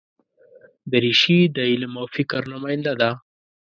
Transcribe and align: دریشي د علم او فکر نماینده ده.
دریشي 0.91 1.39
د 1.55 1.57
علم 1.71 1.93
او 2.01 2.05
فکر 2.15 2.41
نماینده 2.53 2.93
ده. 3.01 3.11